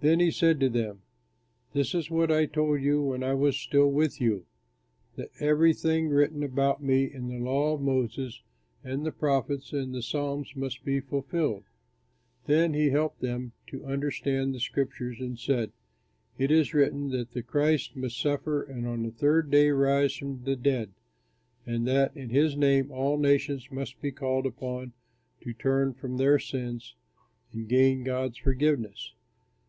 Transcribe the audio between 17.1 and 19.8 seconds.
that the Christ must suffer and on the third day